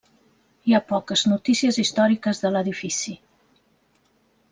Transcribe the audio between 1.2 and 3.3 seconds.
notícies històriques de l'edifici.